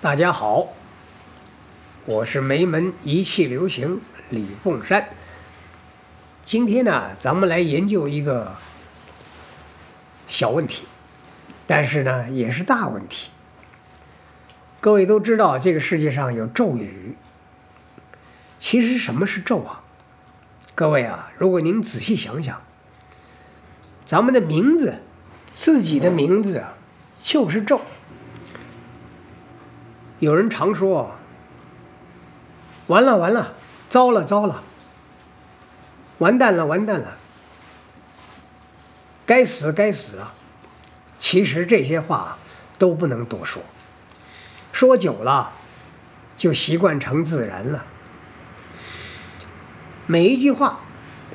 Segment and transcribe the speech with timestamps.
[0.00, 0.68] 大家好，
[2.04, 5.08] 我是梅门一气流行李凤山。
[6.44, 8.54] 今天呢，咱们来研究一个
[10.28, 10.84] 小问题，
[11.66, 13.30] 但是呢，也是大问题。
[14.80, 17.16] 各位都知道，这个世界上有咒语。
[18.58, 19.80] 其实什么是咒啊？
[20.74, 22.60] 各位啊，如果您仔细想想，
[24.12, 24.96] 咱们的名字，
[25.54, 26.74] 自己的名字啊，
[27.22, 27.80] 就是咒。
[30.18, 31.12] 有人常说
[32.88, 33.54] ：“完了完了，
[33.88, 34.62] 糟了糟了，
[36.18, 37.16] 完蛋了完蛋了，
[39.24, 40.34] 该死该死啊！”
[41.18, 42.36] 其实这些话
[42.76, 43.62] 都不能多说，
[44.72, 45.52] 说久了
[46.36, 47.86] 就习惯成自然了。
[50.06, 50.80] 每一句话，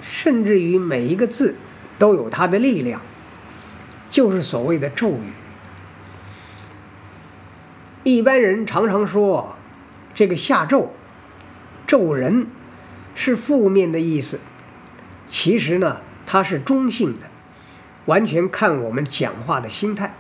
[0.04, 1.56] 甚至于每一个字，
[1.98, 3.02] 都有它的力量，
[4.10, 5.34] 就是所谓的咒语。
[8.04, 9.56] 一般人常常说，
[10.16, 10.94] 这个下咒、
[11.86, 12.48] 咒人
[13.16, 14.40] 是负面的意思。
[15.28, 17.28] 其实呢，它是中性的，
[18.06, 20.16] 完全看我们讲话的心态。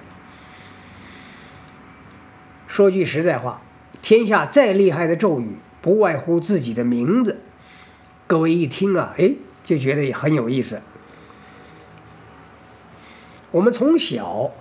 [2.67, 3.61] 说句实在话，
[4.01, 7.43] 天下再厉害的咒语，不外乎自己的名字。
[8.27, 9.31] 各位一听啊，哎，
[9.63, 10.81] 就觉得也很有意思。
[13.51, 14.51] 我们从小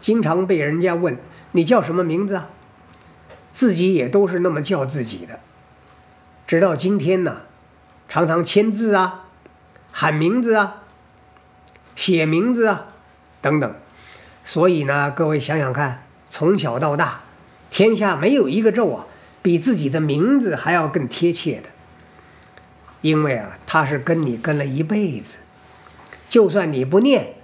[0.00, 1.18] 经常被人家问
[1.52, 2.48] ：“你叫什么名字啊？”
[3.52, 5.40] 自己也都是那么叫自己的，
[6.46, 7.38] 直到今天呢，
[8.08, 9.24] 常常签字啊、
[9.90, 10.82] 喊名字啊、
[11.96, 12.86] 写名字啊
[13.42, 13.74] 等等。
[14.44, 17.22] 所以呢，各位想想看，从小到大，
[17.70, 19.06] 天下没有一个咒啊，
[19.42, 21.68] 比自己的名字还要更贴切的。
[23.00, 25.38] 因为啊，它是跟你跟了一辈子，
[26.28, 27.34] 就算你不念，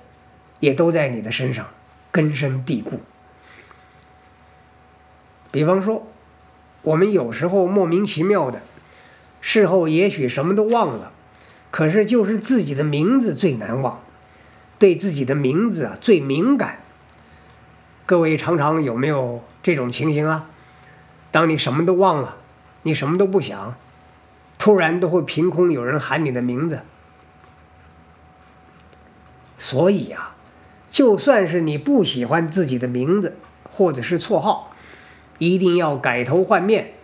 [0.60, 1.66] 也都在你的身上
[2.10, 3.00] 根深蒂固。
[5.50, 6.06] 比方说，
[6.82, 8.60] 我们有时候莫名其妙的，
[9.40, 11.12] 事后也许什么都忘了，
[11.70, 14.00] 可是就是自己的名字最难忘，
[14.78, 16.80] 对自己的名字啊最敏感。
[18.04, 20.46] 各位常常有没有这种情形啊？
[21.32, 22.36] 当你什么都忘了，
[22.82, 23.74] 你什么都不想，
[24.58, 26.82] 突然都会凭空有人喊你的名字。
[29.58, 30.35] 所以啊，
[30.96, 33.36] 就算是你不喜欢自己的名字
[33.70, 34.72] 或者是绰号。
[35.36, 36.94] 一定要改头换面，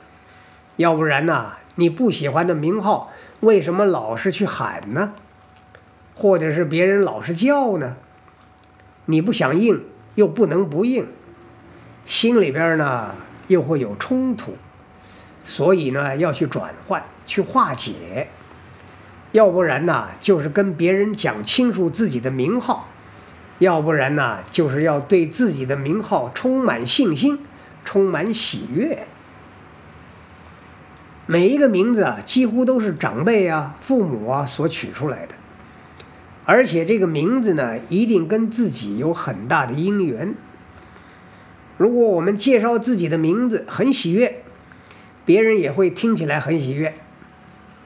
[0.77, 5.13] 要不然呢，你不喜欢的名号，为什么老是去喊呢？
[6.15, 7.97] 或者是别人老是叫呢？
[9.05, 11.07] 你不想应，又不能不应，
[12.07, 13.15] 心里边呢
[13.49, 14.57] 又会有冲突，
[15.45, 18.29] 所以呢要去转换，去化解。
[19.33, 22.87] 要不然呢，就是跟别人讲清楚自己的名号；
[23.62, 27.39] 要不然呢，就是要对自己的名号充满信心。
[27.84, 29.09] 充满喜悦。
[31.27, 35.34] 每一个名字啊，几乎都是长辈啊、父母啊所取出来的，
[36.45, 40.33] 而且这个名字呢，一定跟自己有很大的因缘。
[41.77, 44.44] 如果我们介绍自己的名字很喜悦，
[45.25, 46.94] 别人也会听起来很喜悦，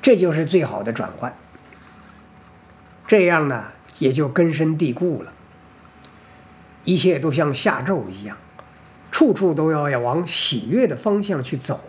[0.03, 1.35] 这就是最好的转换。
[3.09, 5.33] 这样呢，也就根深蒂固了，
[6.87, 8.35] 一切都像下咒一样。
[9.13, 11.81] 处处都要要往喜悦的方向去走，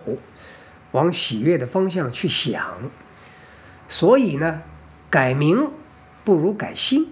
[0.92, 2.62] 往喜悦的方向去想。
[3.88, 4.62] 所以呢，
[5.10, 5.70] 改名
[6.26, 7.08] 不如改心。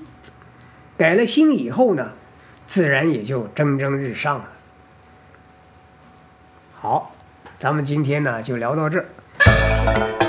[0.97, 2.12] 改了心以后呢，
[2.68, 4.51] 自然也就蒸蒸日上了。
[6.79, 7.13] 好，
[7.59, 10.25] 咱们今天呢就聊到这儿。